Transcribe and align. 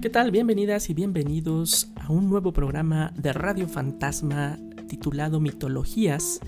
¿Qué 0.00 0.10
tal? 0.10 0.30
Bienvenidas 0.30 0.90
y 0.90 0.94
bienvenidos 0.94 1.90
a 1.96 2.12
un 2.12 2.30
nuevo 2.30 2.52
programa 2.52 3.12
de 3.16 3.32
Radio 3.32 3.66
Fantasma 3.66 4.56
titulado 4.86 5.40
Mitologías, 5.40 6.38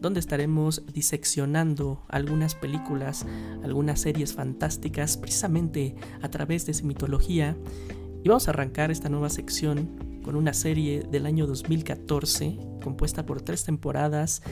donde 0.00 0.20
estaremos 0.20 0.84
diseccionando 0.86 2.04
algunas 2.06 2.54
películas, 2.54 3.26
algunas 3.64 4.00
series 4.00 4.34
fantásticas 4.34 5.16
precisamente 5.16 5.96
a 6.22 6.28
través 6.28 6.64
de 6.64 6.72
esa 6.72 6.84
mitología. 6.84 7.56
Y 8.22 8.28
vamos 8.28 8.46
a 8.46 8.52
arrancar 8.52 8.92
esta 8.92 9.08
nueva 9.08 9.30
sección 9.30 10.20
con 10.22 10.36
una 10.36 10.52
serie 10.54 11.02
del 11.02 11.26
año 11.26 11.48
2014 11.48 12.56
compuesta 12.84 13.26
por 13.26 13.42
tres 13.42 13.64
temporadas 13.64 14.42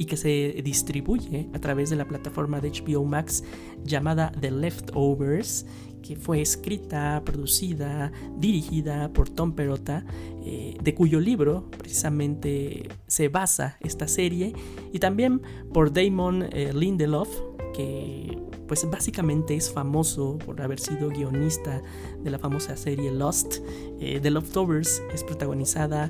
y 0.00 0.06
que 0.06 0.16
se 0.16 0.62
distribuye 0.64 1.50
a 1.52 1.58
través 1.58 1.90
de 1.90 1.96
la 1.96 2.08
plataforma 2.08 2.58
de 2.58 2.70
HBO 2.70 3.04
Max 3.04 3.44
llamada 3.84 4.32
The 4.40 4.50
Leftovers 4.50 5.66
que 6.02 6.16
fue 6.16 6.40
escrita, 6.40 7.20
producida, 7.22 8.10
dirigida 8.38 9.12
por 9.12 9.28
Tom 9.28 9.52
Perota, 9.52 10.06
eh, 10.42 10.74
de 10.82 10.94
cuyo 10.94 11.20
libro 11.20 11.70
precisamente 11.76 12.88
se 13.06 13.28
basa 13.28 13.76
esta 13.80 14.08
serie, 14.08 14.54
y 14.90 14.98
también 15.00 15.42
por 15.74 15.92
Damon 15.92 16.48
eh, 16.50 16.72
Lindelof, 16.72 17.28
que 17.74 18.38
pues 18.70 18.88
básicamente 18.88 19.56
es 19.56 19.68
famoso 19.68 20.38
por 20.38 20.62
haber 20.62 20.78
sido 20.78 21.08
guionista 21.08 21.82
de 22.20 22.30
la 22.30 22.38
famosa 22.38 22.76
serie 22.76 23.10
Lost. 23.10 23.56
Eh, 23.98 24.20
The 24.22 24.30
Leftovers 24.30 25.02
es 25.12 25.24
protagonizada 25.24 26.08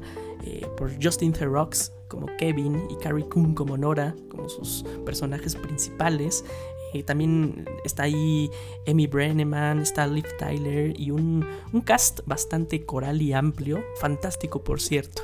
por 0.77 0.91
Justin 1.02 1.32
Theroux 1.32 1.91
como 2.09 2.27
Kevin 2.37 2.82
y 2.91 2.96
Carrie 2.96 3.27
Coon 3.28 3.54
como 3.54 3.78
Nora, 3.78 4.15
como 4.28 4.51
sus 4.51 4.84
personajes 5.06 5.56
principales. 5.56 6.45
Eh, 6.92 7.02
también 7.02 7.65
está 7.84 8.02
ahí 8.02 8.51
Emmy 8.84 9.06
Brenneman, 9.06 9.80
está 9.80 10.06
Liv 10.06 10.27
Tyler 10.38 10.93
y 11.01 11.12
un, 11.12 11.46
cast 11.84 12.21
bastante 12.27 12.84
coral 12.84 13.23
y 13.23 13.32
amplio, 13.32 13.82
fantástico 13.96 14.62
por 14.62 14.80
cierto. 14.80 15.23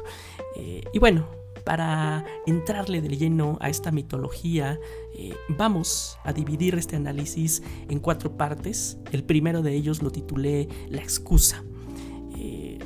Eh, 0.54 0.82
y 0.92 0.98
bueno, 0.98 1.26
para 1.64 2.24
entrarle 2.46 3.00
de 3.00 3.08
lleno 3.08 3.58
a 3.60 3.68
esta 3.68 3.90
mitología, 3.90 4.78
eh, 5.16 5.34
vamos 5.48 6.18
a 6.24 6.32
dividir 6.32 6.74
este 6.74 6.96
análisis 6.96 7.62
en 7.88 7.98
cuatro 7.98 8.36
partes. 8.36 8.98
El 9.12 9.24
primero 9.24 9.62
de 9.62 9.74
ellos 9.74 10.02
lo 10.02 10.10
titulé 10.10 10.68
La 10.88 11.00
excusa. 11.00 11.62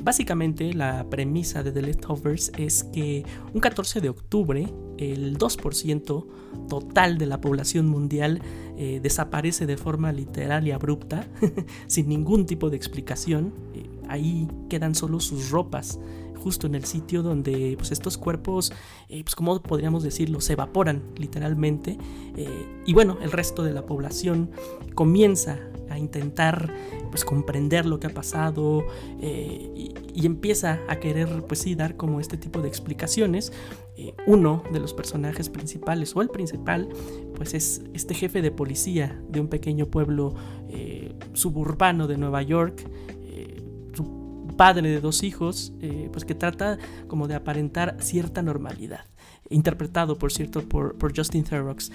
Básicamente 0.03 0.73
la 0.73 1.07
premisa 1.11 1.61
de 1.61 1.71
The 1.71 1.83
Leftovers 1.83 2.51
es 2.57 2.83
que 2.85 3.23
un 3.53 3.61
14 3.61 4.01
de 4.01 4.09
octubre 4.09 4.67
el 4.97 5.37
2% 5.37 6.25
total 6.67 7.17
de 7.17 7.25
la 7.25 7.39
población 7.39 7.87
mundial 7.87 8.41
eh, 8.77 8.99
desaparece 9.01 9.65
de 9.65 9.77
forma 9.77 10.11
literal 10.11 10.67
y 10.67 10.71
abrupta, 10.71 11.27
sin 11.87 12.09
ningún 12.09 12.45
tipo 12.45 12.69
de 12.69 12.77
explicación. 12.77 13.53
Eh, 13.73 13.89
ahí 14.07 14.47
quedan 14.69 14.95
solo 14.95 15.19
sus 15.19 15.51
ropas, 15.51 15.99
justo 16.41 16.67
en 16.67 16.75
el 16.75 16.85
sitio 16.85 17.23
donde 17.23 17.75
pues, 17.77 17.91
estos 17.91 18.17
cuerpos, 18.17 18.71
eh, 19.09 19.23
pues 19.23 19.35
como 19.35 19.61
podríamos 19.61 20.03
decirlo, 20.03 20.41
se 20.41 20.53
evaporan 20.53 21.03
literalmente. 21.17 21.97
y 22.85 22.93
bueno, 22.93 23.17
el 23.21 23.31
resto 23.31 23.63
de 23.63 23.73
la 23.73 23.85
población 23.85 24.51
comienza 24.95 25.59
a 25.89 25.99
intentar 25.99 26.73
pues 27.09 27.25
comprender 27.25 27.85
lo 27.85 27.99
que 27.99 28.07
ha 28.07 28.13
pasado 28.13 28.85
y, 29.21 29.91
empieza 30.25 30.79
a 30.87 30.99
querer 30.99 31.43
pues 31.47 31.61
sí 31.61 31.75
dar 31.75 31.97
como 31.97 32.19
este 32.19 32.37
tipo 32.37 32.61
de 32.61 32.67
explicaciones 32.67 33.51
uno 34.25 34.63
de 34.71 34.79
los 34.79 34.93
personajes 34.93 35.49
principales 35.49 36.15
o 36.15 36.21
el 36.21 36.29
principal 36.29 36.87
pues 37.41 37.55
es 37.55 37.81
este 37.93 38.13
jefe 38.13 38.43
de 38.43 38.51
policía 38.51 39.19
de 39.27 39.39
un 39.39 39.47
pequeño 39.47 39.87
pueblo 39.87 40.35
eh, 40.69 41.15
suburbano 41.33 42.07
de 42.07 42.15
Nueva 42.15 42.43
York, 42.43 42.81
eh, 42.81 43.10
padre 44.51 44.89
de 44.89 45.01
dos 45.01 45.23
hijos, 45.23 45.73
eh, 45.81 46.09
pues 46.11 46.25
que 46.25 46.35
trata 46.35 46.77
como 47.07 47.27
de 47.27 47.35
aparentar 47.35 47.97
cierta 47.99 48.41
normalidad, 48.41 49.05
interpretado 49.49 50.17
por 50.17 50.31
cierto 50.31 50.61
por, 50.67 50.95
Justin 51.15 51.43
Theroux. 51.43 51.91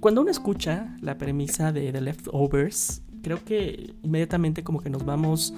cuando 0.00 0.20
uno 0.20 0.30
escucha 0.30 0.96
la 1.00 1.18
premisa 1.18 1.72
de 1.72 1.92
The 1.92 2.00
Leftovers, 2.00 3.02
creo 3.22 3.44
que 3.44 3.94
inmediatamente 4.02 4.62
como 4.62 4.80
que 4.80 4.90
nos 4.90 5.04
vamos 5.04 5.52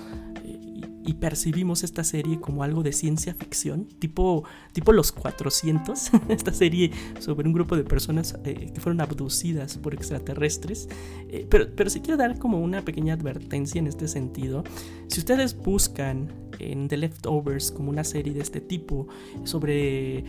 y 1.08 1.14
percibimos 1.14 1.84
esta 1.84 2.04
serie 2.04 2.38
como 2.38 2.62
algo 2.62 2.82
de 2.82 2.92
ciencia 2.92 3.32
ficción, 3.32 3.86
tipo, 3.86 4.44
tipo 4.74 4.92
Los 4.92 5.10
400, 5.10 6.10
esta 6.28 6.52
serie 6.52 6.90
sobre 7.18 7.48
un 7.48 7.54
grupo 7.54 7.78
de 7.78 7.84
personas 7.84 8.38
eh, 8.44 8.70
que 8.74 8.78
fueron 8.78 9.00
abducidas 9.00 9.78
por 9.78 9.94
extraterrestres. 9.94 10.86
Eh, 11.30 11.46
pero, 11.48 11.68
pero 11.74 11.88
si 11.88 12.00
quiero 12.00 12.18
dar 12.18 12.38
como 12.38 12.60
una 12.60 12.82
pequeña 12.82 13.14
advertencia 13.14 13.78
en 13.78 13.86
este 13.86 14.06
sentido, 14.06 14.64
si 15.06 15.20
ustedes 15.20 15.56
buscan 15.56 16.30
en 16.58 16.88
The 16.88 16.98
Leftovers 16.98 17.70
como 17.70 17.88
una 17.88 18.04
serie 18.04 18.34
de 18.34 18.42
este 18.42 18.60
tipo, 18.60 19.08
sobre 19.44 20.18
eh, 20.18 20.24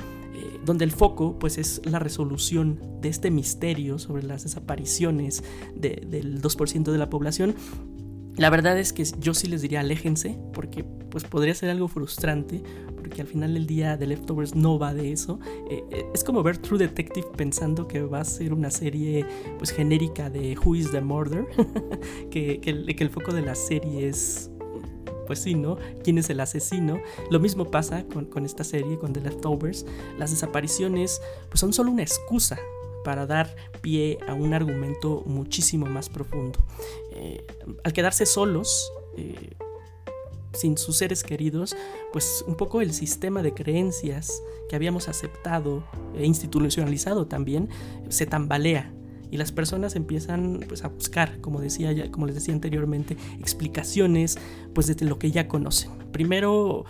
donde 0.64 0.86
el 0.86 0.92
foco 0.92 1.38
pues 1.40 1.58
es 1.58 1.82
la 1.84 2.00
resolución 2.00 2.80
de 3.02 3.10
este 3.10 3.32
misterio 3.32 4.00
sobre 4.00 4.24
las 4.24 4.44
desapariciones 4.44 5.44
del 5.76 6.42
2% 6.42 6.90
de 6.90 6.98
la 6.98 7.10
población, 7.10 7.54
la 8.40 8.50
verdad 8.50 8.80
es 8.80 8.94
que 8.94 9.04
yo 9.20 9.34
sí 9.34 9.48
les 9.48 9.62
diría 9.62 9.82
aléjense, 9.82 10.40
porque 10.54 10.86
pues 10.86 11.26
podría 11.26 11.54
ser 11.54 11.70
algo 11.72 11.90
frustrante, 11.90 12.64
porque 12.96 13.20
al 13.20 13.28
final 13.28 13.54
del 13.54 13.68
día 13.68 14.00
The 14.00 14.08
Leftovers 14.08 14.56
no 14.56 14.80
va 14.80 14.94
de 14.94 15.12
eso. 15.12 15.42
Eh, 15.70 15.84
eh, 15.92 16.06
es 16.14 16.24
como 16.24 16.42
ver 16.42 16.58
True 16.58 16.80
Detective 16.80 17.28
pensando 17.36 17.86
que 17.86 18.02
va 18.02 18.22
a 18.22 18.24
ser 18.24 18.54
una 18.54 18.72
serie 18.72 19.26
pues 19.58 19.72
genérica 19.72 20.30
de 20.30 20.58
Who 20.58 20.76
is 20.76 20.90
the 20.90 21.02
Murder, 21.02 21.48
que, 22.32 22.62
que, 22.62 22.70
el, 22.70 23.10
foco 23.10 23.34
de 23.34 23.42
la 23.42 23.56
serie 23.56 24.08
es 24.08 24.50
pues 25.28 25.40
sí, 25.40 25.54
¿no? 25.54 25.78
¿Quién 26.02 26.18
es 26.18 26.30
el 26.30 26.40
asesino? 26.40 27.02
Lo 27.30 27.42
mismo 27.42 27.70
pasa 27.70 28.06
con, 28.06 28.24
con, 28.24 28.46
esta 28.46 28.64
serie, 28.64 28.98
con 28.98 29.12
The 29.12 29.20
Leftovers. 29.20 29.86
Las 30.18 30.32
desapariciones 30.32 31.22
pues 31.50 31.60
son 31.60 31.74
solo 31.74 31.92
una 31.92 32.04
excusa 32.04 32.58
para 33.04 33.26
dar 33.26 33.56
pie 33.82 34.18
a 34.28 34.34
un 34.34 34.54
argumento 34.54 35.24
muchísimo 35.26 35.86
más 35.86 36.10
profundo. 36.10 36.60
Eh, 37.14 37.46
al 37.84 37.94
quedarse 37.94 38.26
solos, 38.26 38.92
eh, 39.18 39.56
sin 40.54 40.78
sus 40.78 40.98
seres 40.98 41.24
queridos, 41.24 41.76
pues 42.12 42.44
un 42.48 42.56
poco 42.56 42.82
el 42.82 42.94
sistema 42.94 43.44
de 43.44 43.54
creencias 43.54 44.42
que 44.68 44.76
habíamos 44.76 45.08
aceptado 45.08 45.84
e 46.16 46.26
institucionalizado 46.26 47.28
también 47.28 47.70
se 48.10 48.26
tambalea 48.26 48.92
y 49.32 49.38
las 49.38 49.52
personas 49.52 49.96
empiezan 49.96 50.66
pues 50.68 50.84
a 50.84 50.88
buscar, 50.88 51.40
como 51.42 51.62
decía 51.62 51.92
ya, 51.92 52.10
como 52.12 52.26
les 52.26 52.36
decía 52.36 52.54
anteriormente, 52.54 53.16
explicaciones 53.40 54.38
pues 54.74 54.88
de 54.88 55.06
lo 55.06 55.20
que 55.20 55.32
ya 55.32 55.48
conocen. 55.48 55.92
Primero 56.12 56.86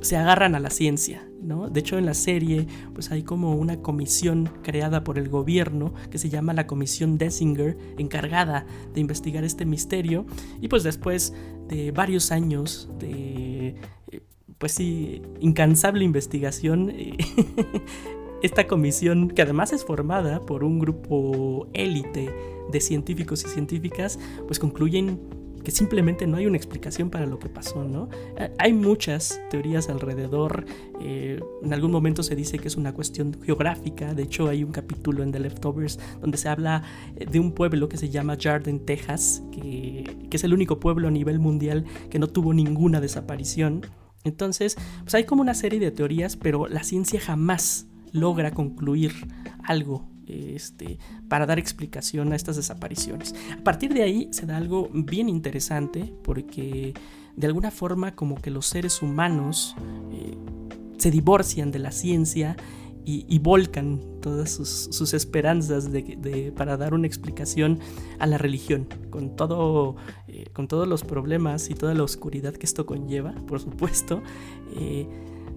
se 0.00 0.16
agarran 0.16 0.54
a 0.54 0.60
la 0.60 0.70
ciencia, 0.70 1.28
¿no? 1.42 1.68
De 1.68 1.80
hecho, 1.80 1.98
en 1.98 2.06
la 2.06 2.14
serie, 2.14 2.66
pues 2.94 3.10
hay 3.10 3.22
como 3.22 3.54
una 3.56 3.80
comisión 3.82 4.50
creada 4.62 5.04
por 5.04 5.18
el 5.18 5.28
gobierno 5.28 5.92
que 6.10 6.18
se 6.18 6.28
llama 6.28 6.52
la 6.52 6.66
Comisión 6.66 7.18
Dessinger, 7.18 7.76
encargada 7.98 8.66
de 8.94 9.00
investigar 9.00 9.44
este 9.44 9.64
misterio. 9.64 10.26
Y 10.60 10.68
pues 10.68 10.82
después 10.82 11.34
de 11.68 11.90
varios 11.90 12.32
años 12.32 12.88
de, 12.98 13.76
pues 14.58 14.72
sí, 14.72 15.22
incansable 15.40 16.04
investigación, 16.04 16.92
esta 18.42 18.66
comisión, 18.66 19.28
que 19.28 19.42
además 19.42 19.72
es 19.72 19.84
formada 19.84 20.40
por 20.40 20.64
un 20.64 20.78
grupo 20.78 21.68
élite 21.72 22.30
de 22.70 22.80
científicos 22.80 23.44
y 23.44 23.48
científicas, 23.48 24.18
pues 24.46 24.58
concluyen 24.58 25.20
simplemente 25.70 26.26
no 26.26 26.36
hay 26.36 26.46
una 26.46 26.56
explicación 26.56 27.10
para 27.10 27.26
lo 27.26 27.38
que 27.38 27.48
pasó, 27.48 27.84
¿no? 27.84 28.08
Eh, 28.36 28.50
hay 28.58 28.72
muchas 28.72 29.40
teorías 29.50 29.88
alrededor, 29.88 30.64
eh, 31.00 31.40
en 31.62 31.72
algún 31.72 31.90
momento 31.90 32.22
se 32.22 32.34
dice 32.36 32.58
que 32.58 32.68
es 32.68 32.76
una 32.76 32.92
cuestión 32.92 33.36
geográfica, 33.42 34.14
de 34.14 34.22
hecho 34.22 34.48
hay 34.48 34.64
un 34.64 34.72
capítulo 34.72 35.22
en 35.22 35.32
The 35.32 35.40
Leftovers 35.40 35.98
donde 36.20 36.38
se 36.38 36.48
habla 36.48 36.82
eh, 37.16 37.26
de 37.26 37.40
un 37.40 37.52
pueblo 37.52 37.88
que 37.88 37.96
se 37.96 38.08
llama 38.08 38.36
Jarden, 38.40 38.84
Texas, 38.84 39.42
que, 39.52 40.04
que 40.30 40.36
es 40.36 40.44
el 40.44 40.54
único 40.54 40.80
pueblo 40.80 41.08
a 41.08 41.10
nivel 41.10 41.38
mundial 41.38 41.84
que 42.10 42.18
no 42.18 42.28
tuvo 42.28 42.54
ninguna 42.54 43.00
desaparición. 43.00 43.86
Entonces, 44.24 44.76
pues 45.02 45.14
hay 45.14 45.24
como 45.24 45.42
una 45.42 45.54
serie 45.54 45.80
de 45.80 45.90
teorías, 45.90 46.36
pero 46.36 46.66
la 46.66 46.82
ciencia 46.82 47.20
jamás 47.20 47.86
logra 48.12 48.50
concluir 48.50 49.12
algo 49.62 50.08
este, 50.28 50.98
para 51.28 51.46
dar 51.46 51.58
explicación 51.58 52.32
a 52.32 52.36
estas 52.36 52.56
desapariciones. 52.56 53.34
A 53.58 53.62
partir 53.62 53.92
de 53.94 54.02
ahí 54.02 54.28
se 54.30 54.46
da 54.46 54.56
algo 54.56 54.88
bien 54.92 55.28
interesante 55.28 56.12
porque 56.22 56.94
de 57.36 57.46
alguna 57.46 57.70
forma 57.70 58.14
como 58.14 58.36
que 58.36 58.50
los 58.50 58.66
seres 58.66 59.02
humanos 59.02 59.76
eh, 60.12 60.36
se 60.98 61.10
divorcian 61.10 61.70
de 61.70 61.78
la 61.78 61.92
ciencia 61.92 62.56
y, 63.10 63.38
volcan 63.38 64.02
todas 64.20 64.50
sus, 64.50 65.14
esperanzas 65.14 65.90
de, 65.90 66.52
para 66.54 66.76
dar 66.76 66.92
una 66.92 67.06
explicación 67.06 67.78
a 68.18 68.26
la 68.26 68.36
religión, 68.36 68.86
con, 69.08 69.34
todo, 69.34 69.96
eh, 70.26 70.50
con 70.52 70.68
todos 70.68 70.86
los 70.86 71.04
problemas 71.04 71.70
y 71.70 71.74
toda 71.74 71.94
la 71.94 72.02
oscuridad 72.02 72.52
que 72.52 72.66
esto 72.66 72.84
conlleva, 72.84 73.32
por 73.46 73.60
supuesto. 73.60 74.22
Eh, 74.76 75.06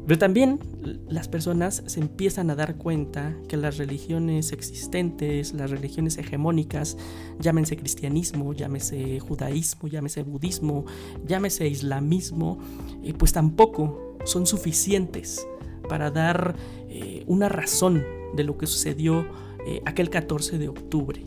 Pero 0.08 0.18
también 0.18 0.60
las 1.08 1.28
personas 1.28 1.84
se 1.86 2.00
empiezan 2.00 2.50
a 2.50 2.56
dar 2.56 2.76
cuenta 2.78 3.36
que 3.48 3.56
las 3.56 3.78
religiones 3.78 4.52
existentes, 4.52 5.54
las 5.54 5.70
religiones 5.70 6.18
hegemónicas, 6.18 6.98
llámense 7.40 7.78
cristianismo, 7.78 8.54
llámese 8.54 9.20
judaísmo, 9.20 9.88
llámese 9.88 10.24
budismo, 10.24 10.86
llámese 11.26 11.68
islamismo, 11.68 12.58
eh, 13.04 13.14
pues 13.14 13.32
tampoco 13.32 14.18
son 14.26 14.48
suficientes 14.48 15.46
para 15.88 16.10
dar 16.10 16.56
eh, 16.90 17.24
una 17.28 17.48
razón 17.48 18.04
de 18.36 18.44
lo 18.44 18.58
que 18.58 18.66
sucedió 18.66 19.28
eh, 19.68 19.82
aquel 19.86 20.10
14 20.10 20.58
de 20.58 20.70
octubre. 20.70 21.24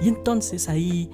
Y 0.00 0.08
entonces 0.08 0.68
ahí, 0.68 1.10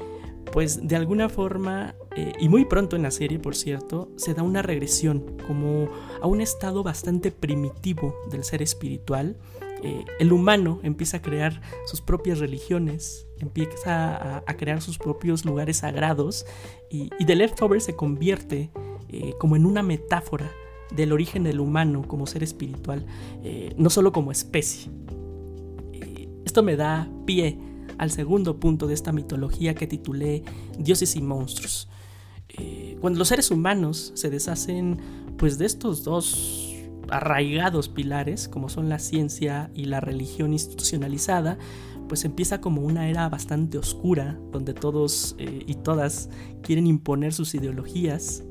pues 0.53 0.87
de 0.87 0.97
alguna 0.97 1.29
forma, 1.29 1.95
eh, 2.17 2.33
y 2.39 2.49
muy 2.49 2.65
pronto 2.65 2.97
en 2.97 3.03
la 3.03 3.11
serie, 3.11 3.39
por 3.39 3.57
cierto, 3.57 4.11
se 4.17 4.35
da 4.35 4.43
una 4.43 4.63
regresión 4.63 5.37
como 5.47 5.89
a 6.21 6.27
un 6.27 6.41
estado 6.41 6.83
bastante 6.83 7.33
primitivo 7.33 8.15
del 8.31 8.45
ser 8.45 8.63
espiritual. 8.63 9.37
Eh, 9.83 10.05
el 10.19 10.33
humano 10.33 10.81
empieza 10.83 11.19
a 11.19 11.23
crear 11.23 11.61
sus 11.87 12.01
propias 12.01 12.39
religiones, 12.39 13.27
empieza 13.41 14.39
a, 14.39 14.57
crear 14.57 14.81
sus 14.81 14.99
propios 14.99 15.45
lugares 15.45 15.79
sagrados 15.79 16.47
y, 16.89 17.11
y 17.19 17.27
The 17.27 17.35
Leftover 17.35 17.81
se 17.81 17.95
convierte 17.97 18.71
como 19.39 19.55
en 19.55 19.65
una 19.65 19.85
metáfora 19.85 20.51
del 20.91 21.13
origen 21.13 21.45
del 21.45 21.61
humano 21.61 22.03
como 22.03 22.27
ser 22.27 22.43
espiritual, 22.43 23.07
no 23.77 23.89
solo 23.89 24.13
como 24.13 24.33
especie. 24.33 24.91
esto 26.45 26.65
me 26.65 26.75
da 26.75 27.09
pie 27.25 27.57
al 27.99 28.11
segundo 28.11 28.59
punto 28.59 28.87
de 28.87 28.95
esta 28.95 29.13
mitología 29.13 29.75
que 29.75 29.87
titulé 29.87 30.43
Dioses 30.79 31.17
y 31.17 31.23
Monstruos. 31.23 31.89
Eh, 32.49 32.97
cuando 33.01 33.19
los 33.19 33.29
seres 33.29 33.51
humanos 33.51 34.13
se 34.15 34.31
deshacen 34.31 34.99
pues 35.37 35.59
de 35.59 35.67
estos 35.67 36.05
dos 36.05 36.75
arraigados 37.09 37.89
pilares 37.89 38.49
como 38.49 38.69
son 38.69 38.89
la 38.89 38.99
ciencia 38.99 39.71
y 39.75 39.87
la 39.87 40.01
religión 40.01 40.53
institucionalizada, 40.53 41.59
pues 42.09 42.25
empieza 42.25 42.61
como 42.61 42.83
una 42.83 43.09
era 43.09 43.29
bastante 43.29 43.79
oscura 43.79 44.39
donde 44.53 44.75
todos 44.75 45.35
eh, 45.39 45.65
y 45.67 45.75
todas 45.75 46.29
quieren 46.63 46.87
imponer 46.87 47.33
sus 47.33 47.55
ideologías 47.55 48.45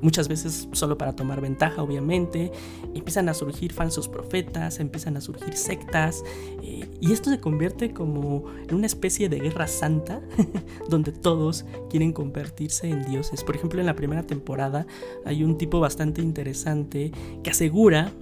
muchas 0.00 0.28
veces 0.28 0.68
solo 0.72 0.98
para 0.98 1.14
tomar 1.14 1.40
ventaja, 1.40 1.82
obviamente. 1.82 2.52
Empiezan 2.94 3.28
a 3.28 3.34
surgir 3.34 3.72
falsos 3.72 4.08
profetas, 4.08 4.80
empiezan 4.80 5.16
a 5.16 5.20
surgir 5.20 5.54
sectas, 5.54 6.22
eh, 6.62 6.88
y 7.00 7.12
esto 7.12 7.30
se 7.30 7.40
convierte 7.40 7.92
como 7.92 8.44
en 8.68 8.74
una 8.74 8.86
especie 8.86 9.28
de 9.28 9.40
guerra 9.40 9.66
santa, 9.66 10.20
donde 10.88 11.12
todos 11.12 11.64
quieren 11.90 12.12
convertirse 12.12 12.88
en 12.88 13.04
dioses. 13.04 13.44
Por 13.44 13.56
ejemplo, 13.56 13.80
en 13.80 13.86
la 13.86 13.96
primera 13.96 14.22
temporada 14.22 14.86
hay 15.24 15.44
un 15.44 15.58
tipo 15.58 15.80
bastante 15.80 16.22
interesante 16.22 17.12
que 17.42 17.50
asegura 17.50 18.12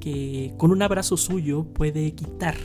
que 0.00 0.54
con 0.56 0.70
un 0.72 0.82
abrazo 0.82 1.16
suyo 1.16 1.64
puede 1.64 2.12
quitar 2.14 2.56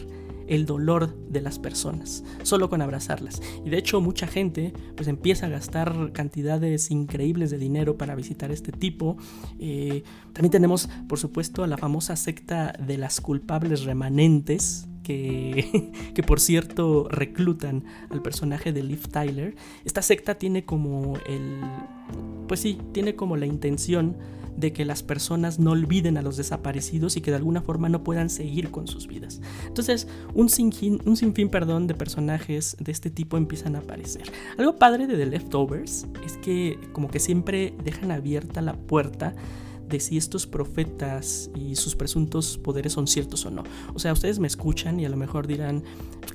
el 0.48 0.66
dolor 0.66 1.16
de 1.30 1.42
las 1.42 1.60
personas, 1.60 2.24
solo 2.44 2.70
con 2.70 2.82
abrazarlas. 2.82 3.42
Y 3.66 3.70
de 3.70 3.78
hecho 3.78 4.02
mucha 4.02 4.28
gente 4.28 4.74
pues 4.96 5.08
empieza 5.08 5.48
a 5.48 5.50
gastar 5.50 6.12
cantidades 6.14 6.92
increíbles 6.92 7.52
de 7.52 7.58
dinero 7.58 7.98
para 7.98 8.16
visitar 8.16 8.52
este 8.52 8.72
tipo. 8.72 9.18
Eh, 9.60 10.04
también 10.34 10.52
tenemos 10.52 10.90
por 11.08 11.20
supuesto 11.20 11.64
a 11.64 11.68
la 11.68 11.78
famosa 11.78 12.16
secta 12.16 12.74
de 12.74 12.98
las 12.98 13.22
culpables 13.22 13.84
remanentes, 13.84 14.88
que, 15.04 15.92
que, 16.16 16.24
por 16.24 16.40
cierto 16.40 17.08
reclutan 17.10 17.84
al 18.10 18.22
personaje 18.22 18.74
de 18.74 18.84
Liv 18.84 19.08
Tyler. 19.10 19.56
Esta 19.84 20.02
secta 20.02 20.36
tiene 20.36 20.66
como 20.66 21.18
el... 21.28 21.62
Pues 22.48 22.60
sí, 22.60 22.80
tiene 22.92 23.16
como 23.16 23.38
la 23.38 23.46
intención 23.46 24.18
de 24.56 24.74
que 24.74 24.86
las 24.86 25.04
personas 25.04 25.60
no 25.60 25.72
olviden 25.72 26.18
a 26.18 26.22
los 26.22 26.38
desaparecidos 26.38 27.18
y 27.18 27.22
que 27.22 27.32
de 27.32 27.38
alguna 27.38 27.62
forma 27.62 27.90
no 27.90 28.04
puedan 28.04 28.30
seguir 28.30 28.72
con 28.72 28.88
sus 28.88 29.08
vidas. 29.08 29.42
Entonces, 29.68 30.08
un 30.34 30.50
sinfín, 30.50 31.02
un 31.06 31.18
sinfín 31.18 31.50
perdón, 31.50 31.88
de 31.88 31.94
personajes 31.94 32.78
de 32.80 32.92
este 32.92 33.10
tipo 33.10 33.38
empiezan 33.38 33.76
a 33.76 33.80
aparecer. 33.80 34.24
Algo 34.58 34.76
padre 34.78 35.08
de 35.08 35.18
The 35.18 35.26
Leftovers 35.26 36.08
es 36.26 36.38
que 36.38 36.80
como 36.94 37.10
que 37.10 37.20
siempre 37.20 37.74
dejan 37.84 38.12
abierta 38.12 38.62
la 38.62 38.74
puerta 38.74 39.36
de 39.88 40.00
si 40.00 40.18
estos 40.18 40.48
profetas 40.48 41.52
y 41.56 41.76
sus 41.76 41.96
presuntos 41.96 42.58
poderes 42.58 42.94
son 42.94 43.08
ciertos 43.08 43.46
o 43.46 43.52
no. 43.52 43.64
O 43.94 44.00
sea, 44.00 44.14
ustedes 44.14 44.40
me 44.40 44.48
escuchan 44.48 45.00
y 45.00 45.06
a 45.06 45.10
lo 45.10 45.18
mejor 45.18 45.48
dirán, 45.48 45.84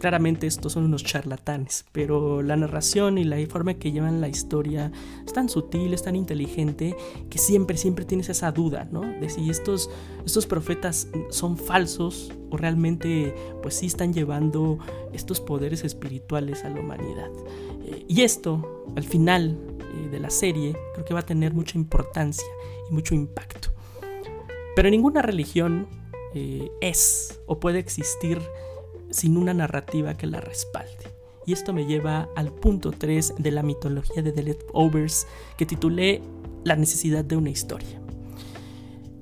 claramente 0.01 0.47
estos 0.47 0.73
son 0.73 0.85
unos 0.85 1.05
charlatanes, 1.05 1.85
pero 1.93 2.43
la 2.43 2.57
narración 2.57 3.19
y 3.19 3.25
la 3.25 3.37
forma 3.47 3.75
que 3.75 3.93
llevan 3.93 4.21
la 4.21 4.29
historia 4.29 4.91
es 5.25 5.33
tan 5.33 5.49
sutil, 5.49 5.95
es 5.95 6.03
tan 6.03 6.17
inteligente, 6.17 6.97
que 7.29 7.39
siempre, 7.39 7.77
siempre 7.77 8.05
tienes 8.05 8.29
esa 8.29 8.51
duda, 8.51 8.89
¿no? 8.91 9.03
De 9.03 9.29
si 9.29 9.49
estos, 9.49 9.91
estos 10.27 10.47
profetas 10.47 11.09
son 11.31 11.57
falsos 11.57 12.33
o 12.51 12.57
realmente, 12.57 13.35
pues 13.63 13.75
sí 13.75 13.87
están 13.87 14.13
llevando 14.13 14.79
estos 15.13 15.41
poderes 15.41 15.85
espirituales 15.85 16.65
a 16.65 16.71
la 16.71 16.81
humanidad. 16.81 17.31
Eh, 17.85 18.05
y 18.09 18.23
esto, 18.23 18.85
al 18.97 19.05
final 19.05 19.57
eh, 19.79 20.09
de 20.11 20.19
la 20.19 20.31
serie, 20.31 20.77
creo 20.95 21.05
que 21.05 21.15
va 21.15 21.21
a 21.21 21.27
tener 21.27 21.55
mucha 21.55 21.79
importancia 21.79 22.47
mucho 22.91 23.15
impacto. 23.15 23.71
Pero 24.77 24.91
ninguna 24.91 25.23
religión 25.23 25.87
eh, 26.35 26.71
es 26.81 27.41
o 27.47 27.59
puede 27.59 27.79
existir 27.79 28.41
sin 29.11 29.37
una 29.37 29.55
narrativa 29.55 30.17
que 30.17 30.27
la 30.27 30.41
respalde. 30.41 31.11
Y 31.47 31.53
esto 31.53 31.73
me 31.73 31.87
lleva 31.87 32.29
al 32.37 32.53
punto 32.53 32.93
3 32.93 33.35
de 33.39 33.51
la 33.51 33.63
mitología 33.63 34.23
de 34.23 34.33
The 34.33 34.43
Leftovers 34.43 35.27
que 35.57 35.67
titulé 35.67 36.23
La 36.65 36.77
necesidad 36.77 37.25
de 37.25 37.37
una 37.37 37.51
historia. 37.51 38.01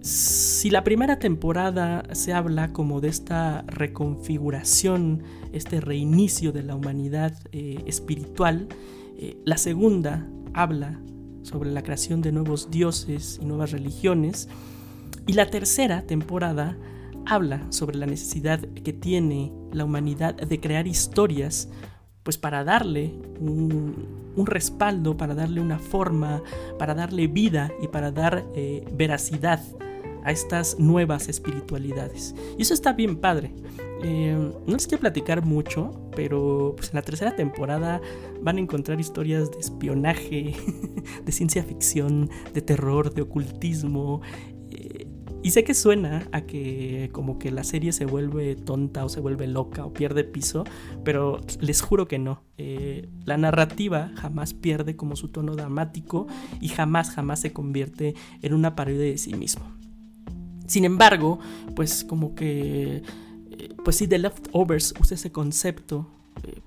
Si 0.00 0.70
la 0.70 0.85
primera 0.85 1.19
temporada 1.19 2.02
se 2.12 2.32
habla 2.32 2.73
como 2.73 3.00
de 3.00 3.08
esta 3.08 3.62
reconfiguración, 3.67 5.23
este 5.52 5.81
reinicio 5.81 6.52
de 6.52 6.62
la 6.62 6.76
humanidad 6.76 7.35
eh, 7.52 7.82
espiritual, 7.87 8.69
eh, 9.17 9.37
la 9.44 9.58
segunda 9.58 10.26
habla 10.55 11.00
sobre 11.43 11.70
la 11.70 11.82
creación 11.82 12.23
de 12.23 12.32
nuevos 12.32 12.70
dioses 12.70 13.38
y 13.40 13.44
nuevas 13.44 13.70
religiones. 13.70 14.49
Y 15.26 15.35
la 15.35 15.50
tercera 15.50 16.02
temporada 16.02 16.76
habla 17.28 17.66
sobre 17.70 17.98
la 17.98 18.06
necesidad 18.06 18.60
que 18.60 18.92
tiene 18.92 19.52
la 19.72 19.84
humanidad 19.84 20.34
de 20.34 20.60
crear 20.60 20.86
historias, 20.86 21.69
pues 22.22 22.38
para 22.38 22.64
darle 22.64 23.14
un, 23.40 24.19
respaldo, 24.46 25.16
para 25.16 25.34
darle 25.34 25.60
una 25.60 25.78
forma, 25.78 26.42
para 26.78 26.94
darle 26.94 27.26
vida 27.26 27.72
y 27.82 27.88
para 27.88 28.12
dar 28.12 28.44
eh, 28.54 28.84
veracidad 28.92 29.60
a 30.25 30.30
estas 30.30 30.78
nuevas 30.78 31.28
espiritualidades. 31.28 32.34
Y 32.56 32.62
eso 32.62 32.75
está 32.75 32.92
bien 32.92 33.16
padre. 33.16 33.52
Eh, 34.02 34.52
no 34.66 34.72
les 34.72 34.86
quiero 34.86 35.00
platicar 35.00 35.44
mucho, 35.44 35.90
pero 36.14 36.75
pues 36.76 36.90
en 36.90 36.96
la 36.96 37.02
tercera 37.02 37.34
temporada 37.34 38.00
van 38.42 38.58
a 38.58 38.60
encontrar 38.60 39.00
historias 39.00 39.50
de 39.50 39.58
espionaje, 39.58 40.54
de 41.25 41.32
ciencia 41.32 41.62
ficción, 41.64 42.30
de 42.54 42.62
terror, 42.62 43.12
de 43.12 43.23
ocultismo. 43.23 44.20
Eh, 45.38 45.40
y 45.42 45.50
sé 45.50 45.64
que 45.64 45.75
suena 45.75 46.28
a 46.33 46.42
que 46.42 47.11
como 47.12 47.38
que 47.38 47.50
la 47.50 47.64
serie 47.64 47.92
se 47.92 48.04
vuelve 48.04 48.57
tonta 48.57 49.04
o 49.04 49.09
se 49.09 49.21
vuelve 49.21 49.47
loca 49.47 49.85
o 49.85 49.92
pierde 49.92 50.25
piso, 50.25 50.64
pero 51.04 51.40
les 51.61 51.80
juro 51.80 52.09
que 52.09 52.18
no. 52.18 52.42
Eh, 52.57 53.09
la 53.25 53.37
narrativa 53.37 54.11
jamás 54.16 54.54
pierde 54.54 54.97
como 54.97 55.16
su 55.16 55.28
tono 55.28 55.54
dramático 55.54 56.26
y 56.61 56.68
jamás, 56.68 57.11
jamás 57.11 57.40
se 57.40 57.52
convierte 57.52 58.14
en 58.42 58.54
una 58.54 58.75
parodia 58.76 59.00
de 59.00 59.18
sí 59.18 59.35
mismo. 59.35 59.64
Sin 60.66 60.85
embargo, 60.85 61.38
pues 61.75 62.04
como 62.04 62.35
que 62.35 63.02
pues 63.85 63.97
sí, 63.97 64.07
The 64.07 64.18
Leftovers 64.18 64.95
usa 65.00 65.14
ese 65.14 65.33
concepto 65.33 66.07
eh, 66.42 66.61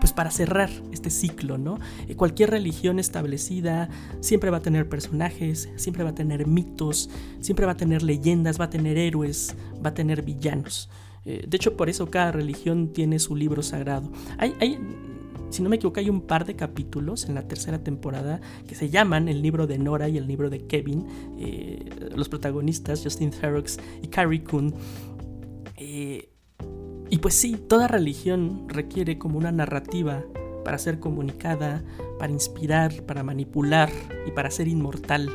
pues 0.00 0.12
para 0.12 0.30
cerrar 0.30 0.70
este 0.92 1.10
ciclo, 1.10 1.58
¿no? 1.58 1.78
Eh, 2.08 2.16
cualquier 2.16 2.50
religión 2.50 2.98
establecida 2.98 3.88
siempre 4.20 4.50
va 4.50 4.58
a 4.58 4.62
tener 4.62 4.88
personajes, 4.88 5.68
siempre 5.76 6.04
va 6.04 6.10
a 6.10 6.14
tener 6.14 6.46
mitos, 6.46 7.10
siempre 7.40 7.66
va 7.66 7.72
a 7.72 7.76
tener 7.76 8.02
leyendas, 8.02 8.60
va 8.60 8.66
a 8.66 8.70
tener 8.70 8.98
héroes, 8.98 9.54
va 9.84 9.90
a 9.90 9.94
tener 9.94 10.22
villanos. 10.22 10.90
Eh, 11.24 11.44
de 11.46 11.56
hecho, 11.56 11.76
por 11.76 11.88
eso 11.88 12.10
cada 12.10 12.32
religión 12.32 12.92
tiene 12.92 13.18
su 13.18 13.34
libro 13.34 13.62
sagrado. 13.62 14.12
Hay, 14.38 14.78
si 15.50 15.62
no 15.62 15.68
me 15.68 15.76
equivoco, 15.76 16.00
hay 16.00 16.10
un 16.10 16.20
par 16.20 16.44
de 16.44 16.54
capítulos 16.54 17.24
en 17.24 17.34
la 17.34 17.48
tercera 17.48 17.82
temporada 17.82 18.40
que 18.66 18.74
se 18.74 18.90
llaman 18.90 19.28
el 19.28 19.42
libro 19.42 19.66
de 19.66 19.78
Nora 19.78 20.08
y 20.08 20.18
el 20.18 20.26
libro 20.26 20.50
de 20.50 20.66
Kevin. 20.66 21.06
los 22.14 22.28
protagonistas, 22.28 23.02
Justin 23.02 23.30
Theroux 23.30 23.78
y 24.02 24.08
Carrie 24.08 24.44
Coon, 24.44 24.74
eh, 25.78 26.15
pues 27.26 27.34
sí, 27.34 27.56
toda 27.56 27.88
religión 27.88 28.68
requiere 28.68 29.18
como 29.18 29.36
una 29.36 29.50
narrativa 29.50 30.22
para 30.64 30.78
ser 30.78 31.00
comunicada, 31.00 31.82
para 32.20 32.32
inspirar, 32.32 33.02
para 33.02 33.24
manipular 33.24 33.90
y 34.28 34.30
para 34.30 34.48
ser 34.48 34.68
inmortal 34.68 35.28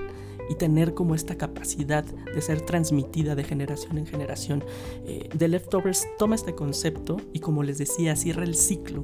y 0.49 0.55
tener 0.55 0.93
como 0.93 1.15
esta 1.15 1.35
capacidad 1.35 2.05
de 2.05 2.41
ser 2.41 2.61
transmitida 2.61 3.35
de 3.35 3.43
generación 3.43 3.97
en 3.97 4.05
generación. 4.05 4.63
Eh, 5.05 5.27
The 5.37 5.49
Leftovers 5.49 6.07
toma 6.17 6.35
este 6.35 6.55
concepto 6.55 7.17
y 7.33 7.41
como 7.41 7.61
les 7.61 7.77
decía, 7.77 8.15
cierra 8.15 8.45
el 8.45 8.55
ciclo 8.55 9.03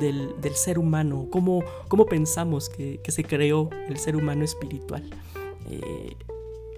del, 0.00 0.34
ser 0.56 0.80
humano, 0.80 1.28
cómo, 1.30 1.62
pensamos 2.10 2.68
que, 2.68 3.00
se 3.06 3.22
creó 3.22 3.70
el 3.88 3.96
ser 3.96 4.16
humano 4.16 4.42
espiritual. 4.42 5.08
Eh, 5.70 6.16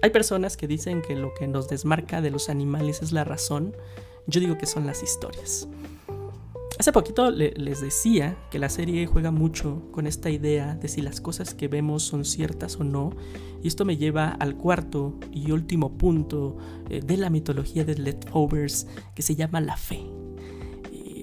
hay 0.03 0.11
personas 0.11 0.55
que 0.55 0.67
dicen 0.67 1.01
que 1.01 1.15
lo 1.15 1.33
que 1.33 1.47
nos 1.47 1.67
desmarca 1.67 2.21
de 2.21 2.29
los 2.29 2.47
animales 2.47 3.01
es 3.01 3.11
la 3.11 3.23
razón. 3.23 3.73
Yo 4.27 4.41
digo 4.41 4.57
que 4.57 4.65
son 4.65 4.85
las 4.85 5.03
historias. 5.03 5.67
Hace 6.79 6.91
poquito 6.91 7.31
les 7.31 7.81
decía 7.81 8.37
que 8.51 8.59
la 8.59 8.69
serie 8.69 9.07
juega 9.07 9.31
mucho 9.31 9.81
con 9.91 10.05
esta 10.05 10.29
idea 10.29 10.75
de 10.75 10.87
si 10.87 11.01
las 11.01 11.21
cosas 11.21 11.55
que 11.55 11.67
vemos 11.67 12.03
son 12.03 12.23
ciertas 12.23 12.75
o 12.75 12.83
no, 12.83 13.13
y 13.63 13.67
esto 13.67 13.83
me 13.83 13.97
lleva 13.97 14.29
al 14.29 14.55
cuarto 14.55 15.15
y 15.31 15.51
último 15.51 15.97
punto 15.97 16.55
eh, 16.89 17.01
de 17.03 17.17
la 17.17 17.31
mitología 17.31 17.83
de 17.83 17.95
Leftovers 17.95 18.85
que 19.15 19.23
se 19.23 19.35
llama 19.35 19.59
la 19.59 19.75
fe. 19.75 20.05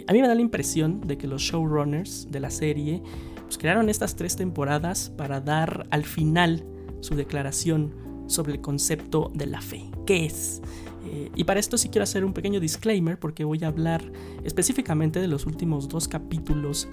a 0.08 0.12
mí 0.12 0.20
me 0.20 0.26
da 0.26 0.34
la 0.34 0.40
impresión 0.40 1.00
de 1.06 1.16
que 1.16 1.28
los 1.28 1.42
showrunners 1.42 2.32
de 2.32 2.40
la 2.40 2.50
serie 2.50 3.02
pues, 3.44 3.56
crearon 3.56 3.88
estas 3.88 4.16
tres 4.16 4.34
temporadas 4.34 5.10
para 5.16 5.40
dar 5.40 5.86
al 5.90 6.04
final 6.04 6.66
su 6.98 7.14
declaración 7.14 7.94
sobre 8.26 8.54
el 8.54 8.60
concepto 8.60 9.30
de 9.34 9.46
la 9.46 9.60
fe. 9.60 9.84
¿Qué 10.04 10.26
es? 10.26 10.62
Eh, 11.06 11.30
y 11.34 11.44
para 11.44 11.60
esto 11.60 11.76
sí 11.76 11.88
quiero 11.88 12.04
hacer 12.04 12.24
un 12.24 12.32
pequeño 12.32 12.60
disclaimer 12.60 13.18
porque 13.18 13.44
voy 13.44 13.62
a 13.64 13.68
hablar 13.68 14.10
específicamente 14.42 15.20
de 15.20 15.28
los 15.28 15.46
últimos 15.46 15.88
dos 15.88 16.08
capítulos 16.08 16.88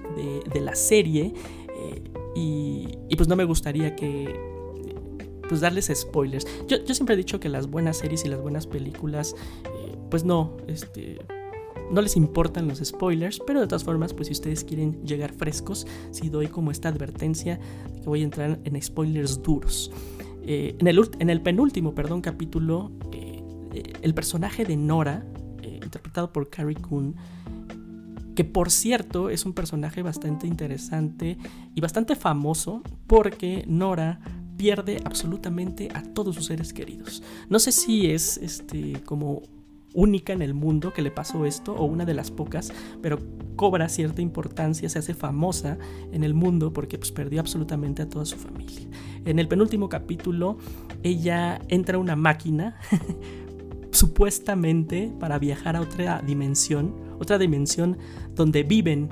de, 0.52 0.60
la 0.60 0.74
serie 0.74 1.32
eh, 1.76 2.02
y, 2.36 3.16
pues 3.16 3.28
no 3.28 3.36
me 3.36 3.44
gustaría 3.44 3.96
que 3.96 4.34
pues 5.48 5.60
darles 5.60 5.90
spoilers. 5.94 6.46
Yo, 6.68 6.78
siempre 6.94 7.14
he 7.14 7.16
dicho 7.16 7.40
que 7.40 7.48
las 7.48 7.68
buenas 7.68 7.98
series 7.98 8.24
y 8.24 8.28
las 8.28 8.40
buenas 8.40 8.66
películas 8.66 9.34
eh, 9.64 9.96
pues 10.10 10.24
no, 10.24 10.56
este, 10.66 11.18
no 11.90 12.00
les 12.00 12.16
importan 12.16 12.68
los 12.68 12.78
spoilers, 12.78 13.40
pero 13.46 13.60
de 13.60 13.66
todas 13.66 13.84
formas, 13.84 14.14
pues 14.14 14.28
si 14.28 14.32
ustedes 14.32 14.64
quieren 14.64 15.02
llegar 15.04 15.32
frescos, 15.32 15.86
si 16.10 16.28
doy 16.28 16.46
como 16.46 16.70
esta 16.70 16.88
advertencia 16.88 17.58
que 18.00 18.06
voy 18.06 18.20
a 18.20 18.24
entrar 18.24 18.60
en 18.64 18.80
spoilers 18.80 19.42
duros. 19.42 19.90
en, 20.42 20.86
el, 20.86 21.00
en, 21.18 21.28
el, 21.28 21.42
penúltimo, 21.42 21.94
perdón, 21.94 22.22
capítulo, 22.22 22.92
eh, 23.72 23.92
el 24.02 24.14
personaje 24.14 24.64
de 24.64 24.76
Nora, 24.76 25.24
eh, 25.62 25.80
interpretado 25.82 26.32
por 26.32 26.50
Carrie 26.50 26.76
Coon, 26.76 27.16
que 28.34 28.44
por 28.44 28.70
cierto 28.70 29.30
es 29.30 29.44
un 29.44 29.52
personaje 29.52 30.02
bastante 30.02 30.46
interesante 30.46 31.36
y 31.74 31.80
bastante 31.80 32.16
famoso 32.16 32.82
porque 33.06 33.64
Nora 33.66 34.20
pierde 34.56 35.00
absolutamente 35.04 35.88
a 35.94 36.02
todos 36.02 36.36
sus 36.36 36.46
seres 36.46 36.72
queridos. 36.72 37.22
No 37.48 37.58
sé 37.58 37.72
si 37.72 38.10
es 38.10 38.38
este 38.38 39.02
como 39.04 39.42
única 39.94 40.32
en 40.32 40.42
el 40.42 40.54
mundo 40.54 40.92
que 40.92 41.02
le 41.02 41.10
pasó 41.10 41.44
esto 41.44 41.74
o 41.74 41.84
una 41.84 42.04
de 42.04 42.14
las 42.14 42.30
pocas, 42.30 42.72
pero 43.02 43.18
cobra 43.56 43.88
cierta 43.88 44.22
importancia, 44.22 44.88
se 44.88 44.98
hace 44.98 45.14
famosa 45.14 45.78
en 46.12 46.24
el 46.24 46.34
mundo 46.34 46.72
porque 46.72 46.98
pues, 46.98 47.12
perdió 47.12 47.40
absolutamente 47.40 48.02
a 48.02 48.08
toda 48.08 48.24
su 48.24 48.36
familia. 48.36 48.88
En 49.24 49.38
el 49.38 49.48
penúltimo 49.48 49.88
capítulo 49.88 50.58
ella 51.02 51.60
entra 51.68 51.96
a 51.96 52.00
una 52.00 52.16
máquina 52.16 52.76
supuestamente 54.02 55.12
para 55.20 55.38
viajar 55.38 55.76
a 55.76 55.80
otra 55.80 56.20
dimensión, 56.26 56.92
otra 57.20 57.38
dimensión 57.38 57.98
donde 58.34 58.64
viven 58.64 59.10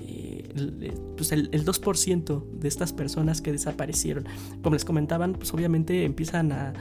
eh, 0.00 0.48
el, 0.56 0.94
pues 1.14 1.32
el, 1.32 1.50
2% 1.50 2.50
de 2.52 2.66
estas 2.68 2.94
personas 2.94 3.42
que 3.42 3.52
desaparecieron. 3.52 4.24
Como 4.62 4.76
les 4.76 4.86
comentaban, 4.86 5.34
pues 5.34 5.52
obviamente 5.52 6.06
empiezan 6.06 6.52
a, 6.52 6.72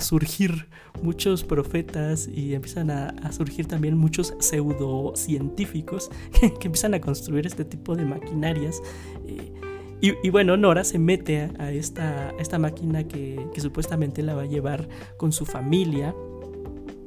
surgir 0.00 0.68
muchos 1.02 1.44
profetas 1.44 2.28
y 2.28 2.54
empiezan 2.54 2.90
a, 2.90 3.30
surgir 3.30 3.66
también 3.66 3.98
muchos 3.98 4.32
pseudocientíficos 4.38 6.10
que, 6.32 6.54
que 6.54 6.68
empiezan 6.68 6.94
a 6.94 7.00
construir 7.02 7.46
este 7.46 7.66
tipo 7.66 7.94
de 7.94 8.06
maquinarias. 8.06 8.80
Eh, 9.26 9.52
y, 10.00 10.30
bueno, 10.30 10.56
Nora 10.56 10.84
se 10.84 10.98
mete 10.98 11.50
a, 11.58 11.72
esta, 11.72 12.58
máquina 12.58 13.04
que, 13.04 13.48
supuestamente 13.56 14.22
la 14.22 14.34
va 14.34 14.42
a 14.42 14.46
llevar 14.46 14.88
con 15.16 15.32
su 15.32 15.46
familia 15.46 16.14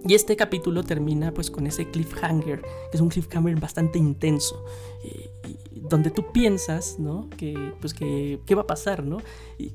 y 0.08 0.14
este 0.16 0.36
capítulo 0.36 0.84
termina 0.84 1.34
pues 1.34 1.52
con 1.52 1.68
ese 1.68 1.90
cliffhanger, 1.90 2.62
que 2.62 2.98
es 2.98 3.02
un 3.02 3.10
cliffhanger 3.10 3.60
bastante 3.60 4.00
intenso, 4.00 4.64
eh, 5.04 5.30
donde 5.74 6.10
tú 6.10 6.32
piensas, 6.32 6.98
¿no? 7.00 7.30
Que, 7.38 7.74
pues 7.82 7.94
que, 7.94 8.40
¿qué 8.46 8.56
va 8.56 8.62
a 8.62 8.68
pasar, 8.68 9.04
¿no? 9.04 9.18
Y, 9.58 9.74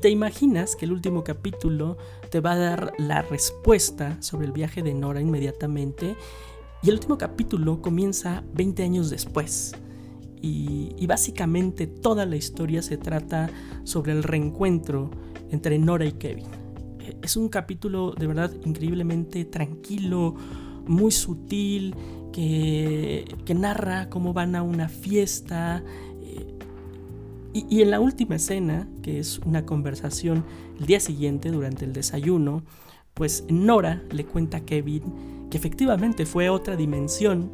te 0.00 0.10
imaginas 0.10 0.76
que 0.76 0.84
el 0.84 0.92
último 0.92 1.24
capítulo 1.24 1.96
te 2.30 2.40
va 2.40 2.52
a 2.52 2.58
dar 2.58 2.92
la 2.98 3.22
respuesta 3.22 4.20
sobre 4.22 4.46
el 4.46 4.52
viaje 4.52 4.82
de 4.82 4.94
Nora 4.94 5.20
inmediatamente, 5.20 6.14
y 6.82 6.88
el 6.88 6.94
último 6.94 7.18
capítulo 7.18 7.82
comienza 7.82 8.44
20 8.54 8.82
años 8.84 9.10
después. 9.10 9.74
Y, 10.40 10.94
y 10.96 11.06
básicamente 11.06 11.88
toda 11.88 12.26
la 12.26 12.36
historia 12.36 12.80
se 12.80 12.96
trata 12.96 13.50
sobre 13.82 14.12
el 14.12 14.22
reencuentro 14.22 15.10
entre 15.50 15.78
Nora 15.78 16.04
y 16.04 16.12
Kevin 16.12 16.46
es 17.22 17.36
un 17.36 17.48
capítulo 17.48 18.12
de 18.12 18.26
verdad 18.26 18.52
increíblemente 18.64 19.44
tranquilo, 19.44 20.34
muy 20.86 21.10
sutil, 21.10 21.94
que, 22.32 23.24
narra 23.54 24.08
cómo 24.08 24.32
van 24.32 24.54
a 24.54 24.62
una 24.62 24.88
fiesta. 24.88 25.82
Eh, 26.22 26.54
y, 27.52 27.82
en 27.82 27.90
la 27.90 28.00
última 28.00 28.36
escena, 28.36 28.88
que 29.02 29.18
es 29.18 29.38
una 29.40 29.66
conversación 29.66 30.44
el 30.78 30.86
día 30.86 31.00
siguiente 31.00 31.50
durante 31.50 31.84
el 31.84 31.92
desayuno, 31.92 32.62
pues 33.14 33.44
Nora 33.48 34.02
le 34.12 34.24
cuenta 34.24 34.58
a 34.58 34.60
Kevin 34.60 35.02
que 35.50 35.56
efectivamente 35.56 36.26
fue 36.26 36.50
otra 36.50 36.76
dimensión 36.76 37.50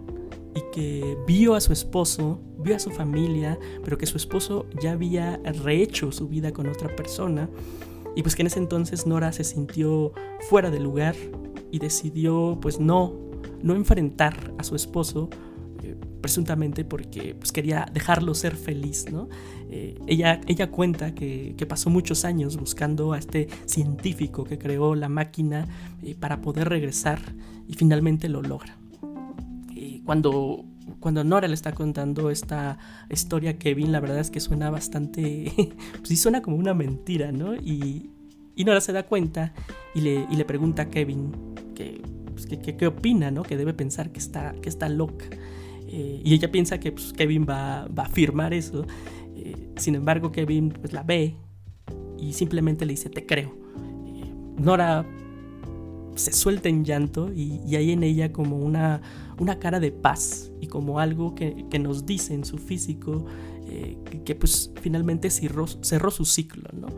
y 0.54 0.60
que 0.72 1.16
vio 1.26 1.54
a 1.54 1.60
su 1.60 1.72
esposo, 1.72 2.40
vio 2.58 2.76
a 2.76 2.78
su 2.78 2.90
familia, 2.90 3.58
pero 3.84 3.96
que 3.98 4.06
su 4.06 4.16
esposo 4.16 4.66
ya 4.82 4.92
había 4.92 5.38
rehecho 5.62 6.12
su 6.12 6.28
vida 6.28 6.52
con 6.52 6.66
otra 6.68 6.94
persona 6.94 7.48
y 8.16 8.22
pues 8.22 8.36
que 8.36 8.42
en 8.42 8.46
ese 8.46 8.58
entonces 8.58 9.06
Nora 9.06 9.32
se 9.32 9.44
sintió 9.44 10.12
fuera 10.48 10.70
de 10.70 10.80
lugar 10.80 11.14
y 11.70 11.78
decidió 11.78 12.58
pues 12.60 12.78
no, 12.78 13.14
no 13.62 13.74
enfrentar 13.74 14.54
a 14.58 14.62
su 14.62 14.76
esposo, 14.76 15.28
eh, 15.82 15.96
presuntamente 16.20 16.84
porque 16.84 17.34
pues 17.34 17.50
quería 17.50 17.86
dejarlo 17.92 18.34
ser 18.34 18.56
feliz, 18.56 19.06
¿no? 19.10 19.28
Eh, 19.68 19.98
ella, 20.06 20.40
ella 20.46 20.70
cuenta 20.70 21.14
que, 21.14 21.56
pasó 21.68 21.90
muchos 21.90 22.24
años 22.24 22.56
buscando 22.56 23.12
a 23.12 23.18
este 23.18 23.48
científico 23.66 24.44
que 24.44 24.58
creó 24.58 24.94
la 24.94 25.08
máquina 25.08 25.66
eh, 26.02 26.14
para 26.14 26.40
poder 26.40 26.68
regresar 26.68 27.20
y 27.66 27.74
finalmente 27.74 28.28
lo 28.28 28.42
logra. 28.42 28.76
cuando 30.04 30.66
cuando 31.00 31.24
Nora 31.24 31.48
le 31.48 31.54
está 31.54 31.72
contando 31.72 32.30
esta 32.30 32.78
historia 33.10 33.50
a 33.50 33.54
Kevin, 33.54 33.92
la 33.92 34.00
verdad 34.00 34.18
es 34.18 34.30
que 34.30 34.40
suena 34.40 34.70
bastante. 34.70 35.52
pues 35.92 36.08
sí, 36.08 36.16
suena 36.16 36.42
como 36.42 36.56
una 36.56 36.74
mentira, 36.74 37.32
¿no? 37.32 37.54
Y, 37.54 38.10
y 38.54 38.64
Nora 38.64 38.80
se 38.80 38.92
da 38.92 39.04
cuenta 39.04 39.52
y 39.94 40.00
le, 40.00 40.26
y 40.30 40.36
le 40.36 40.44
pregunta 40.44 40.82
a 40.82 40.90
Kevin 40.90 41.32
que, 41.74 42.02
pues, 42.32 42.46
qué 42.46 42.86
opina, 42.86 43.30
¿no? 43.30 43.42
Que 43.42 43.56
debe 43.56 43.74
pensar 43.74 44.12
que 44.12 44.18
está, 44.18 44.54
que 44.60 44.68
está 44.68 44.88
loca. 44.88 45.26
Eh, 45.96 46.20
y 46.24 46.34
ella 46.34 46.50
piensa 46.50 46.80
que 46.80 46.90
pues, 46.90 47.12
Kevin 47.12 47.46
va, 47.48 47.86
va, 47.86 48.02
a 48.02 48.06
afirmar 48.06 48.52
eso. 48.52 48.84
Eh, 49.36 49.68
sin 49.76 49.94
embargo, 49.94 50.32
Kevin 50.32 50.70
pues, 50.70 50.92
la 50.92 51.04
ve 51.04 51.36
y 52.18 52.32
simplemente 52.32 52.84
le 52.84 52.94
dice: 52.94 53.10
Te 53.10 53.24
creo. 53.26 53.54
Eh, 54.06 54.32
Nora 54.58 55.06
se 56.14 56.32
suelta 56.32 56.68
en 56.68 56.84
llanto 56.84 57.32
y, 57.32 57.74
hay 57.74 57.92
en 57.92 58.02
ella 58.02 58.32
como 58.32 58.58
una, 58.58 59.02
una 59.38 59.58
cara 59.58 59.80
de 59.80 59.92
paz 59.92 60.52
y 60.60 60.66
como 60.66 61.00
algo 61.00 61.34
que, 61.34 61.54
nos 61.78 62.06
dice 62.06 62.34
en 62.34 62.44
su 62.44 62.58
físico 62.58 63.26
eh, 63.66 63.96
que, 64.24 64.34
pues 64.34 64.70
finalmente 64.80 65.30
cerró, 65.30 65.66
cerró 65.66 66.10
su 66.10 66.24
ciclo, 66.24 66.68
¿no? 66.72 66.88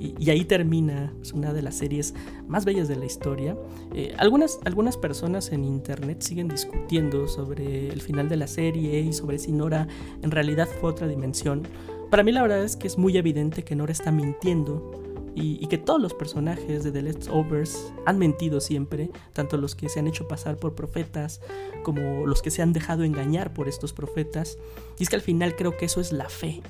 Y, 0.00 0.30
ahí 0.30 0.44
termina 0.44 1.12
pues, 1.18 1.32
una 1.32 1.52
de 1.52 1.62
las 1.62 1.76
series 1.76 2.12
más 2.48 2.64
bellas 2.64 2.88
de 2.88 2.96
la 2.96 3.04
historia. 3.04 3.56
Eh, 3.94 4.12
algunas, 4.18 4.58
algunas 4.64 4.96
personas 4.96 5.52
en 5.52 5.64
internet 5.64 6.22
siguen 6.22 6.48
discutiendo 6.48 7.28
sobre 7.28 7.88
el 7.88 8.00
final 8.00 8.28
de 8.28 8.36
la 8.36 8.48
serie 8.48 9.00
y 9.00 9.12
sobre 9.12 9.38
si 9.38 9.52
Nora 9.52 9.86
en 10.22 10.32
realidad 10.32 10.68
fue 10.80 10.90
otra 10.90 11.06
dimensión. 11.06 11.62
Para 12.10 12.24
mí 12.24 12.32
la 12.32 12.42
verdad 12.42 12.64
es 12.64 12.76
que 12.76 12.88
es 12.88 12.98
muy 12.98 13.16
evidente 13.16 13.62
que 13.62 13.76
Nora 13.76 13.92
está 13.92 14.10
mintiendo 14.10 15.11
y, 15.34 15.66
que 15.66 15.78
todos 15.78 16.00
los 16.00 16.14
personajes 16.14 16.84
de 16.84 16.92
The 16.92 17.02
Leftovers 17.02 17.92
han 18.04 18.18
mentido 18.18 18.60
siempre, 18.60 19.10
tanto 19.32 19.56
los 19.56 19.74
que 19.74 19.88
se 19.88 20.00
han 20.00 20.06
hecho 20.06 20.28
pasar 20.28 20.56
por 20.56 20.74
profetas 20.74 21.40
como 21.82 22.26
los 22.26 22.42
que 22.42 22.50
se 22.50 22.62
han 22.62 22.72
dejado 22.72 23.04
engañar 23.04 23.54
por 23.54 23.68
estos 23.68 23.92
profetas. 23.92 24.58
Y 24.98 25.04
es 25.04 25.08
que 25.08 25.16
al 25.16 25.22
final 25.22 25.56
creo 25.56 25.76
que 25.76 25.86
eso 25.86 26.00
es 26.00 26.12
la 26.12 26.28
fe. 26.28 26.62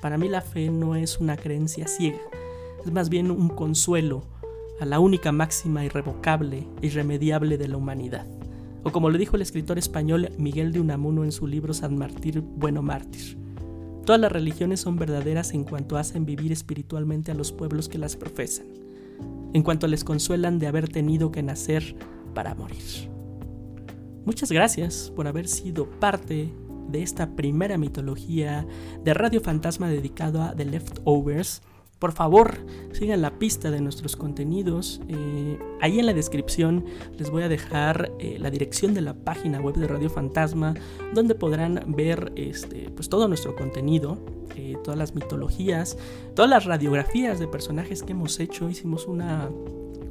Para 0.00 0.18
mí 0.18 0.28
la 0.28 0.40
fe 0.40 0.70
no 0.70 0.96
es 0.96 1.18
una 1.18 1.36
creencia 1.36 1.86
ciega, 1.86 2.20
es 2.84 2.92
más 2.92 3.08
bien 3.08 3.30
un 3.30 3.48
consuelo 3.48 4.22
a 4.80 4.84
la 4.84 5.00
única 5.00 5.32
máxima 5.32 5.84
irrevocable 5.84 6.66
e 6.80 6.86
irremediable 6.86 7.58
de 7.58 7.68
la 7.68 7.76
humanidad. 7.76 8.26
O 8.84 8.92
como 8.92 9.10
lo 9.10 9.18
dijo 9.18 9.36
el 9.36 9.42
escritor 9.42 9.76
español 9.78 10.30
Miguel 10.38 10.72
de 10.72 10.80
Unamuno 10.80 11.24
en 11.24 11.32
su 11.32 11.46
libro 11.46 11.74
San 11.74 11.98
Martír 11.98 12.40
Bueno 12.40 12.80
Mártir 12.80 13.47
Todas 14.08 14.22
las 14.22 14.32
religiones 14.32 14.80
son 14.80 14.96
verdaderas 14.96 15.52
en 15.52 15.64
cuanto 15.64 15.98
hacen 15.98 16.24
vivir 16.24 16.50
espiritualmente 16.50 17.30
a 17.30 17.34
los 17.34 17.52
pueblos 17.52 17.90
que 17.90 17.98
las 17.98 18.16
profesan, 18.16 18.64
en 19.52 19.62
cuanto 19.62 19.86
les 19.86 20.02
consuelan 20.02 20.58
de 20.58 20.66
haber 20.66 20.88
tenido 20.88 21.30
que 21.30 21.42
nacer 21.42 21.94
para 22.32 22.54
morir. 22.54 23.10
Muchas 24.24 24.50
gracias 24.50 25.12
por 25.14 25.28
haber 25.28 25.46
sido 25.46 25.90
parte 26.00 26.50
de 26.88 27.02
esta 27.02 27.36
primera 27.36 27.76
mitología 27.76 28.66
de 29.04 29.12
Radio 29.12 29.42
Fantasma 29.42 29.90
dedicado 29.90 30.40
a 30.40 30.56
The 30.56 30.64
Leftovers. 30.64 31.60
Por 31.98 32.12
favor, 32.12 32.58
sigan 32.92 33.22
la 33.22 33.38
pista 33.38 33.70
de 33.70 33.80
nuestros 33.80 34.16
contenidos. 34.16 35.00
Eh, 35.08 35.58
ahí 35.80 35.98
en 35.98 36.06
la 36.06 36.14
descripción 36.14 36.84
les 37.16 37.30
voy 37.30 37.42
a 37.42 37.48
dejar 37.48 38.12
eh, 38.18 38.36
la 38.38 38.50
dirección 38.50 38.94
de 38.94 39.00
la 39.00 39.14
página 39.14 39.60
web 39.60 39.74
de 39.74 39.88
Radio 39.88 40.08
Fantasma, 40.08 40.74
donde 41.14 41.34
podrán 41.34 41.82
ver 41.88 42.32
este, 42.36 42.90
pues, 42.90 43.08
todo 43.08 43.26
nuestro 43.26 43.56
contenido, 43.56 44.18
eh, 44.54 44.76
todas 44.84 44.98
las 44.98 45.14
mitologías, 45.14 45.98
todas 46.34 46.50
las 46.50 46.64
radiografías 46.66 47.40
de 47.40 47.48
personajes 47.48 48.02
que 48.02 48.12
hemos 48.12 48.38
hecho. 48.38 48.68
Hicimos 48.68 49.06
una 49.06 49.50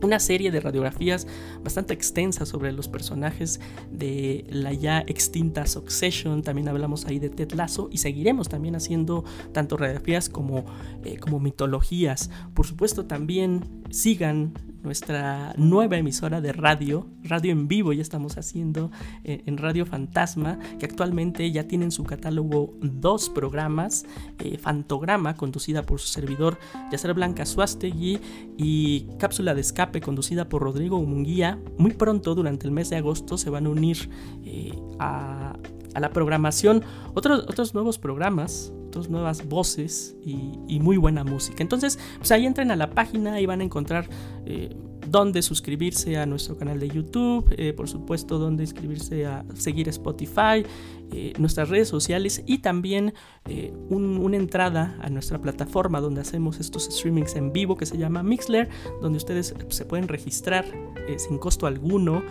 una 0.02 0.20
serie 0.20 0.52
de 0.52 0.60
radiografías 0.60 1.28
bastante 1.64 1.94
extensas 1.94 2.50
sobre 2.50 2.72
los 2.72 2.88
personajes 2.88 3.60
de 3.92 4.46
la 4.50 4.74
ya 4.74 5.04
extinta 5.08 5.66
Succession. 5.66 6.42
También 6.42 6.68
hablamos 6.68 7.06
ahí 7.06 7.20
de 7.20 7.30
Ted 7.30 7.52
Lasso 7.54 7.90
y 7.92 7.98
seguiremos 7.98 8.50
también 8.50 8.76
haciendo 8.76 9.24
tanto 9.52 9.78
radiografías 9.78 10.30
como, 10.30 10.66
eh, 11.04 11.18
como 11.18 11.40
mitologías. 11.40 12.30
Por 12.54 12.66
supuesto, 12.66 13.06
también 13.06 13.84
sigan 13.90 14.54
nuestra 14.84 15.54
nueva 15.58 15.98
emisora 15.98 16.42
de 16.42 16.54
radio, 16.54 17.08
radio 17.24 17.52
en 17.52 17.68
vivo 17.68 17.94
ya 17.94 18.02
estamos 18.02 18.38
haciendo 18.38 18.92
eh, 19.24 19.44
en 19.46 19.58
Radio 19.58 19.86
Fantasma, 19.86 20.60
que 20.80 20.86
actualmente 20.86 21.52
ya 21.52 21.68
tiene 21.68 21.86
en 21.86 21.92
su 21.92 22.04
catálogo 22.04 22.74
dos 22.82 23.30
programas, 23.30 24.06
eh, 24.40 24.58
Fantograma, 24.58 25.36
conducida 25.36 25.84
por 25.84 26.00
su 26.00 26.08
servidor 26.08 26.58
Yacer 26.92 27.14
Blanca 27.14 27.46
Suastegui, 27.46 28.20
y 28.58 29.08
Cápsula 29.20 29.54
de 29.54 29.62
Escape, 29.62 30.02
conducida 30.02 30.50
por 30.50 30.64
Rodrigo 30.64 31.02
Munguía. 31.02 31.60
Muy 31.78 31.92
pronto, 31.92 32.36
durante 32.36 32.66
el 32.66 32.72
mes 32.72 32.90
de 32.90 32.98
agosto, 32.98 33.38
se 33.38 33.50
van 33.50 33.66
a 33.66 33.70
unir 33.70 34.10
eh, 34.44 34.78
a, 35.00 35.58
la 36.00 36.10
programación 36.12 36.84
otros, 37.16 37.46
otros 37.48 37.74
nuevos 37.74 37.98
programas 37.98 38.72
nuevas 39.10 39.48
voces 39.48 40.16
y, 40.24 40.80
muy 40.80 40.98
buena 40.98 41.24
música. 41.24 41.64
Entonces, 41.64 42.00
pues 42.18 42.32
ahí 42.32 42.46
entren 42.46 42.72
a 42.72 42.76
la 42.76 42.92
página 42.92 43.42
y 43.42 43.46
van 43.46 43.62
a 43.62 43.64
encontrar 43.64 44.08
eh, 44.46 44.76
dónde 45.08 45.42
suscribirse 45.42 46.18
a 46.18 46.26
nuestro 46.26 46.58
canal 46.58 46.80
de 46.80 46.88
YouTube, 46.88 47.46
eh, 47.58 47.74
por 47.74 47.90
supuesto, 47.90 48.38
dónde 48.38 48.64
inscribirse 48.64 49.26
a 49.26 49.44
seguir 49.56 49.90
Spotify, 49.90 50.64
eh, 51.12 51.34
nuestras 51.38 51.70
redes 51.70 51.88
sociales 51.88 52.44
y 52.46 52.60
también 52.60 53.14
una 53.90 54.36
entrada 54.36 54.98
a 55.02 55.10
nuestra 55.10 55.40
plataforma 55.42 56.02
donde 56.02 56.20
hacemos 56.20 56.60
estos 56.60 56.84
streamings 56.86 57.36
en 57.36 57.54
vivo 57.54 57.78
que 57.78 57.86
se 57.86 57.98
llama 57.98 58.22
Mixler, 58.22 58.68
donde 59.02 59.18
ustedes 59.18 59.56
se 59.70 59.86
pueden 59.86 60.10
registrar 60.10 60.66
sin 61.18 61.38
costo 61.38 61.66
alguno, 61.66 62.24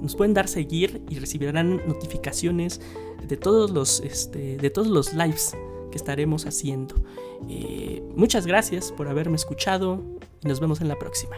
nos 0.00 0.14
pueden 0.14 0.32
dar 0.32 0.46
seguir 0.46 1.02
y 1.10 1.18
recibirán 1.18 1.80
notificaciones 1.88 2.80
de 3.26 3.36
todos 3.36 3.70
los, 3.70 4.00
este, 4.00 4.56
de 4.56 4.70
todos 4.70 4.88
los 4.88 5.12
lives 5.12 5.56
estaremos 5.96 6.46
haciendo. 6.46 6.94
Eh, 7.48 8.02
muchas 8.14 8.46
gracias 8.46 8.92
por 8.92 9.08
haberme 9.08 9.36
escuchado 9.36 10.02
y 10.42 10.48
nos 10.48 10.60
vemos 10.60 10.80
en 10.80 10.88
la 10.88 10.98
próxima. 10.98 11.36